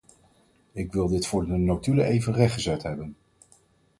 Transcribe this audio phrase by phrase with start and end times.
[0.73, 3.15] Ik wil dit voor de notulen even rechtgezet hebben.